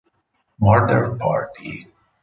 [0.59, 1.85] Murder party